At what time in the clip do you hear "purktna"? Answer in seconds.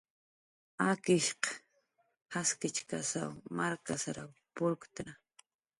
4.55-5.11